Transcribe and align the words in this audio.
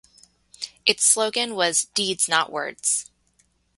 Its 0.83 1.05
slogan 1.05 1.53
was 1.53 1.85
"Deeds 1.93 2.27
not 2.27 2.51
words". 2.51 3.11